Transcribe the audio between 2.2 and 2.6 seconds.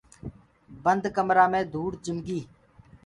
گي۔